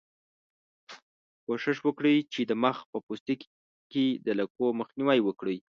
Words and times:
کوښښ 1.45 1.77
وکړئ 1.83 2.15
چې 2.33 2.41
د 2.49 2.51
مخ 2.63 2.77
په 2.91 2.97
پوستکي 3.05 3.47
کې 3.91 4.05
د 4.25 4.27
لکو 4.39 4.63
مخنیوی 4.79 5.19
وکړئ. 5.23 5.57